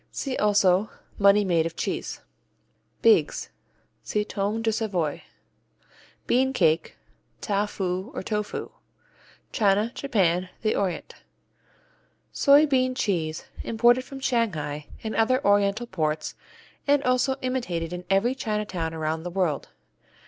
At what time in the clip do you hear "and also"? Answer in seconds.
16.87-17.35